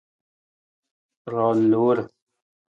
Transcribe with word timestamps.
Roon 1.31 1.59
loor. 1.71 1.99